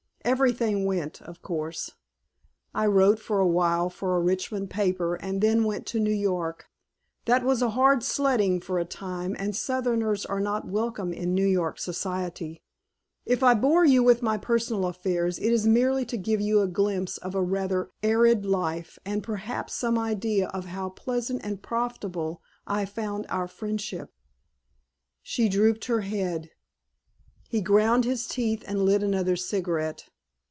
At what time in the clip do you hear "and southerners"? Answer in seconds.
9.39-10.23